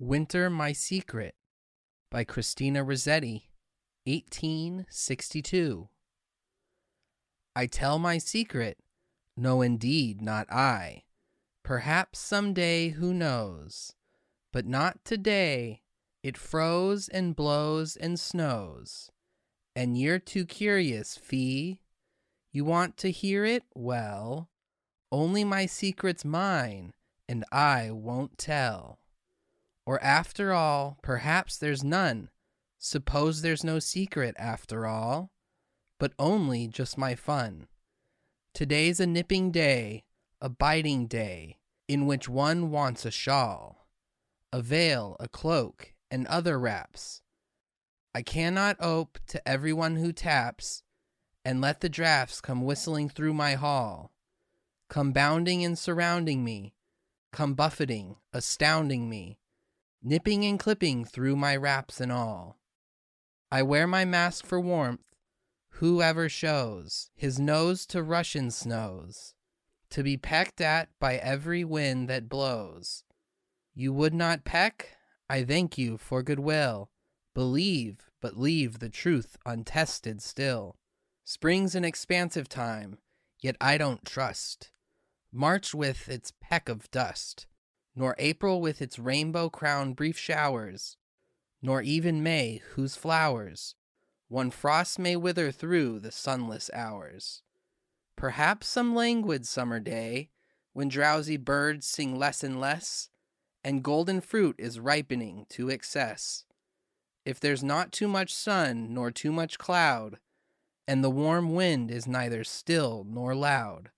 Winter 0.00 0.50
My 0.50 0.72
Secret 0.72 1.36
by 2.10 2.24
Christina 2.24 2.82
Rossetti, 2.82 3.50
1862. 4.06 5.88
I 7.54 7.66
tell 7.66 8.00
my 8.00 8.18
secret, 8.18 8.78
no, 9.36 9.62
indeed, 9.62 10.20
not 10.20 10.52
I. 10.52 11.04
Perhaps 11.62 12.18
some 12.18 12.52
day, 12.52 12.88
who 12.88 13.14
knows? 13.14 13.94
But 14.52 14.66
not 14.66 15.04
today. 15.04 15.82
It 16.24 16.36
froze 16.36 17.08
and 17.08 17.36
blows 17.36 17.94
and 17.94 18.18
snows. 18.18 19.12
And 19.76 19.96
you're 19.96 20.18
too 20.18 20.44
curious, 20.44 21.16
Fee. 21.16 21.78
You 22.50 22.64
want 22.64 22.96
to 22.96 23.12
hear 23.12 23.44
it? 23.44 23.62
Well, 23.76 24.50
only 25.12 25.44
my 25.44 25.66
secret's 25.66 26.24
mine, 26.24 26.94
and 27.28 27.44
I 27.52 27.92
won't 27.92 28.38
tell. 28.38 28.98
Or 29.86 30.02
after 30.02 30.52
all, 30.52 30.98
perhaps 31.02 31.58
there's 31.58 31.84
none. 31.84 32.30
Suppose 32.78 33.42
there's 33.42 33.64
no 33.64 33.78
secret 33.78 34.34
after 34.38 34.86
all, 34.86 35.30
but 35.98 36.12
only 36.18 36.68
just 36.68 36.96
my 36.96 37.14
fun. 37.14 37.66
Today's 38.54 39.00
a 39.00 39.06
nipping 39.06 39.50
day, 39.50 40.04
a 40.40 40.48
biting 40.48 41.06
day, 41.06 41.58
in 41.86 42.06
which 42.06 42.28
one 42.28 42.70
wants 42.70 43.04
a 43.04 43.10
shawl, 43.10 43.88
a 44.52 44.62
veil, 44.62 45.16
a 45.20 45.28
cloak, 45.28 45.92
and 46.10 46.26
other 46.28 46.58
wraps. 46.58 47.20
I 48.14 48.22
cannot 48.22 48.76
ope 48.80 49.18
to 49.28 49.46
everyone 49.48 49.96
who 49.96 50.12
taps, 50.12 50.82
and 51.44 51.60
let 51.60 51.80
the 51.80 51.88
drafts 51.90 52.40
come 52.40 52.62
whistling 52.62 53.10
through 53.10 53.34
my 53.34 53.54
hall, 53.54 54.12
come 54.88 55.12
bounding 55.12 55.62
and 55.64 55.78
surrounding 55.78 56.42
me, 56.42 56.74
come 57.32 57.54
buffeting, 57.54 58.16
astounding 58.32 59.10
me 59.10 59.38
nipping 60.04 60.44
and 60.44 60.60
clipping 60.60 61.02
through 61.04 61.34
my 61.34 61.56
wraps 61.56 61.98
and 61.98 62.12
all. 62.12 62.58
I 63.50 63.62
wear 63.62 63.86
my 63.86 64.04
mask 64.04 64.44
for 64.44 64.60
warmth. 64.60 65.00
Whoever 65.78 66.28
shows 66.28 67.10
his 67.16 67.40
nose 67.40 67.86
to 67.86 68.02
Russian 68.02 68.50
snows, 68.50 69.34
to 69.90 70.02
be 70.02 70.16
pecked 70.16 70.60
at 70.60 70.90
by 71.00 71.16
every 71.16 71.64
wind 71.64 72.08
that 72.08 72.28
blows. 72.28 73.02
You 73.74 73.92
would 73.94 74.14
not 74.14 74.44
peck? 74.44 74.90
I 75.28 75.42
thank 75.42 75.78
you 75.78 75.96
for 75.96 76.22
goodwill. 76.22 76.90
Believe, 77.34 78.10
but 78.20 78.38
leave 78.38 78.78
the 78.78 78.90
truth 78.90 79.36
untested 79.46 80.22
still. 80.22 80.76
Spring's 81.24 81.74
an 81.74 81.84
expansive 81.84 82.48
time, 82.48 82.98
yet 83.40 83.56
I 83.60 83.78
don't 83.78 84.04
trust. 84.04 84.70
March 85.32 85.74
with 85.74 86.08
its 86.08 86.32
peck 86.40 86.68
of 86.68 86.90
dust 86.90 87.46
nor 87.96 88.14
April 88.18 88.60
with 88.60 88.82
its 88.82 88.98
rainbow 88.98 89.48
crowned 89.48 89.96
brief 89.96 90.18
showers, 90.18 90.96
nor 91.62 91.82
even 91.82 92.22
May, 92.22 92.60
whose 92.74 92.96
flowers 92.96 93.74
one 94.28 94.50
frost 94.50 94.98
may 94.98 95.14
wither 95.14 95.52
through 95.52 96.00
the 96.00 96.10
sunless 96.10 96.70
hours. 96.74 97.42
Perhaps 98.16 98.66
some 98.66 98.94
languid 98.94 99.46
summer 99.46 99.78
day, 99.78 100.30
when 100.72 100.88
drowsy 100.88 101.36
birds 101.36 101.86
sing 101.86 102.18
less 102.18 102.42
and 102.42 102.60
less, 102.60 103.10
and 103.62 103.84
golden 103.84 104.20
fruit 104.20 104.56
is 104.58 104.80
ripening 104.80 105.46
to 105.50 105.70
excess. 105.70 106.46
If 107.24 107.38
there's 107.38 107.62
not 107.62 107.92
too 107.92 108.08
much 108.08 108.34
sun 108.34 108.92
nor 108.92 109.10
too 109.10 109.30
much 109.30 109.58
cloud, 109.58 110.18
and 110.86 111.02
the 111.02 111.10
warm 111.10 111.54
wind 111.54 111.90
is 111.90 112.06
neither 112.06 112.44
still 112.44 113.06
nor 113.08 113.34
loud, 113.34 113.90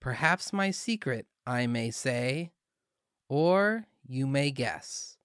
perhaps 0.00 0.52
my 0.52 0.70
secret, 0.70 1.26
I 1.46 1.66
may 1.66 1.90
say, 1.90 2.50
or 3.28 3.86
you 4.08 4.26
may 4.26 4.50
guess. 4.50 5.15